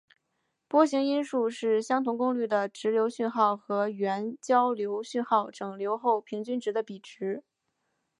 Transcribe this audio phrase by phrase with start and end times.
[0.67, 7.43] 波形因数是相同功率的直流讯号和原交流讯号整流后平均值的比值。